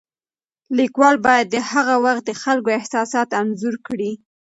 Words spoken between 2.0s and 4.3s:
وخت د خلکو احساسات انځور کړي.